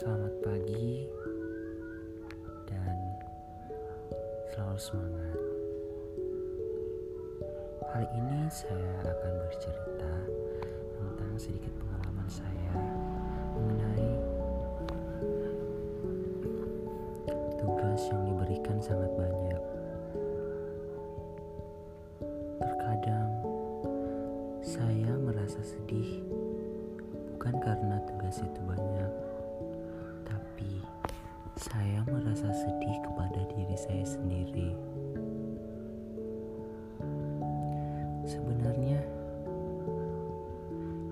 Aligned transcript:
Selamat 0.00 0.32
pagi 0.40 1.04
dan 2.64 2.96
selalu 4.48 4.80
semangat. 4.80 5.36
Hari 7.84 8.08
ini 8.16 8.48
saya 8.48 8.96
akan 9.04 9.32
bercerita 9.44 10.14
tentang 10.96 11.32
sedikit 11.36 11.68
pengalaman 11.84 12.28
saya 12.32 12.72
mengenai 13.60 14.08
tugas 17.60 18.00
yang 18.08 18.24
diberikan 18.24 18.80
sangat 18.80 19.12
banyak. 19.20 19.62
Terkadang 22.56 23.30
saya 24.64 25.12
merasa 25.20 25.60
sedih 25.60 26.24
bukan 27.36 27.52
karena 27.60 28.00
tugas 28.08 28.40
itu 28.40 28.60
banyak 28.64 28.99
merasa 32.40 32.72
sedih 32.72 32.96
kepada 33.04 33.44
diri 33.52 33.76
saya 33.76 34.00
sendiri. 34.00 34.72
Sebenarnya, 38.24 38.96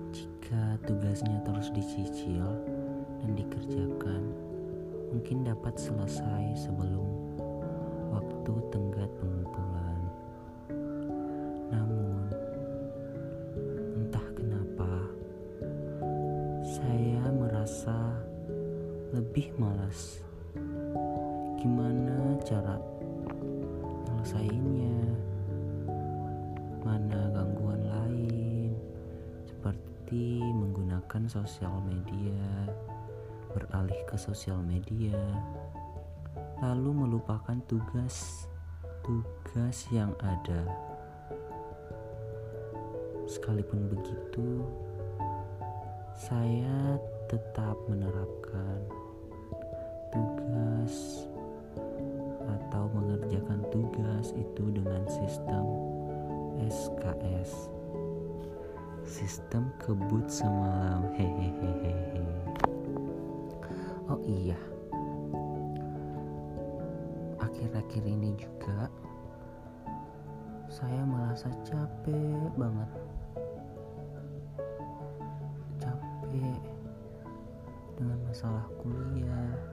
jika 0.09 0.81
tugasnya 0.89 1.37
terus 1.45 1.69
dicicil 1.69 2.49
dan 3.21 3.37
dikerjakan, 3.37 4.25
mungkin 5.13 5.45
dapat 5.45 5.77
selesai 5.77 6.65
sebelum 6.65 7.37
waktu 8.09 8.53
tenggat 8.73 9.13
pengumpulan. 9.21 10.01
Namun, 11.69 12.25
entah 14.01 14.27
kenapa, 14.33 14.93
saya 16.65 17.21
merasa 17.29 18.17
lebih 19.13 19.53
malas 19.61 20.25
gimana 21.59 22.39
cara 22.47 22.79
nyelesainnya? 24.07 24.99
Mana 26.87 27.35
gangguan 27.35 27.83
lain? 27.83 28.71
Seperti 29.43 30.39
menggunakan 30.39 31.27
sosial 31.27 31.83
media 31.83 32.47
beralih 33.51 33.99
ke 34.07 34.15
sosial 34.15 34.63
media 34.63 35.19
lalu 36.63 36.95
melupakan 36.95 37.59
tugas 37.67 38.47
tugas 39.03 39.83
yang 39.91 40.15
ada. 40.23 40.63
Sekalipun 43.27 43.91
begitu 43.91 44.63
saya 46.15 46.95
tetap 47.27 47.75
menerapkan 47.91 48.98
itu 54.39 54.71
dengan 54.71 55.03
sistem 55.11 55.65
SKS 56.63 57.79
sistem 59.09 59.73
kebut 59.81 60.29
semalam. 60.29 61.09
Hehehehe. 61.17 62.23
Oh 64.05 64.21
iya. 64.25 64.57
Akhir-akhir 67.41 68.03
ini 68.05 68.37
juga 68.37 68.85
saya 70.69 71.01
merasa 71.01 71.49
capek 71.65 72.53
banget. 72.53 72.89
Capek 75.81 76.61
dengan 77.97 78.19
masalah 78.29 78.65
kuliah 78.79 79.68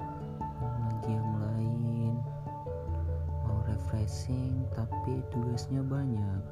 refreshing 4.07 4.63
tapi 4.71 5.19
tugasnya 5.35 5.83
banyak. 5.83 6.43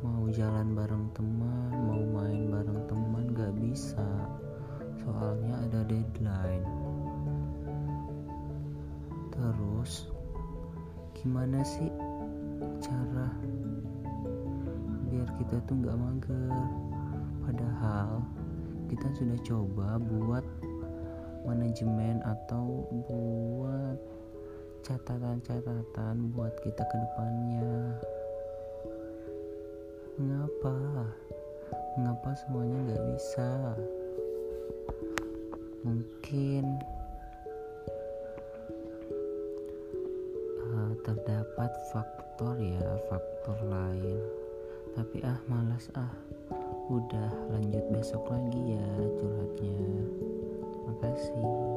Mau 0.00 0.24
jalan 0.32 0.72
bareng 0.72 1.12
teman 1.12 1.68
mau 1.84 2.00
main 2.16 2.48
bareng 2.48 2.80
teman 2.88 3.28
gak 3.36 3.52
bisa. 3.60 4.08
Soalnya 5.04 5.52
ada 5.68 5.84
deadline. 5.84 6.64
Terus 9.36 10.08
gimana 11.12 11.60
sih 11.60 11.92
cara 12.80 13.28
biar 15.12 15.28
kita 15.44 15.60
tuh 15.68 15.76
gak 15.76 16.00
mager? 16.00 16.56
Padahal 17.44 18.24
kita 18.88 19.12
sudah 19.12 19.36
coba 19.44 20.00
buat 20.00 20.44
manajemen 21.44 22.24
atau 22.24 22.88
buat 22.88 23.31
catatan-catatan 24.82 26.34
buat 26.34 26.50
kita 26.58 26.82
ke 26.82 26.96
depannya. 26.98 27.74
Mengapa? 30.18 30.74
Mengapa 31.94 32.30
semuanya 32.42 32.78
nggak 32.90 33.04
bisa? 33.14 33.50
Mungkin 35.86 36.64
uh, 40.66 40.92
terdapat 41.06 41.70
faktor 41.94 42.58
ya 42.58 42.86
faktor 43.06 43.58
lain. 43.70 44.18
Tapi 44.98 45.22
ah 45.22 45.38
malas 45.46 45.86
ah. 45.94 46.10
Udah 46.90 47.30
lanjut 47.54 47.86
besok 47.94 48.26
lagi 48.28 48.74
ya 48.74 48.88
curhatnya. 49.16 49.86
Makasih 50.90 51.72